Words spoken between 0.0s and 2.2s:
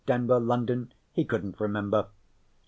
Denver? London? He couldn't remember.